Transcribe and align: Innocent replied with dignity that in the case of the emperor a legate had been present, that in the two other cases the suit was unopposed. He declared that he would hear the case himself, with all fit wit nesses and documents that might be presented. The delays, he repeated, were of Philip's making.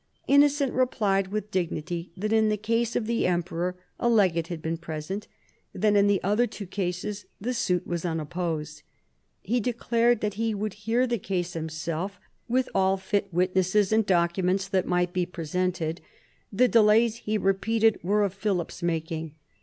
Innocent 0.27 0.73
replied 0.73 1.27
with 1.27 1.51
dignity 1.51 2.11
that 2.17 2.33
in 2.33 2.49
the 2.49 2.57
case 2.57 2.95
of 2.95 3.05
the 3.05 3.27
emperor 3.27 3.75
a 3.99 4.09
legate 4.09 4.47
had 4.47 4.59
been 4.59 4.77
present, 4.77 5.27
that 5.75 5.95
in 5.95 6.07
the 6.07 6.17
two 6.17 6.27
other 6.27 6.47
cases 6.47 7.27
the 7.39 7.53
suit 7.53 7.85
was 7.85 8.03
unopposed. 8.03 8.81
He 9.43 9.59
declared 9.59 10.21
that 10.21 10.33
he 10.33 10.55
would 10.55 10.73
hear 10.89 11.05
the 11.05 11.19
case 11.19 11.53
himself, 11.53 12.19
with 12.47 12.67
all 12.73 12.97
fit 12.97 13.31
wit 13.31 13.53
nesses 13.55 13.91
and 13.93 14.03
documents 14.03 14.67
that 14.67 14.87
might 14.87 15.13
be 15.13 15.27
presented. 15.27 16.01
The 16.51 16.67
delays, 16.67 17.17
he 17.17 17.37
repeated, 17.37 17.99
were 18.01 18.23
of 18.23 18.33
Philip's 18.33 18.81
making. 18.81 19.35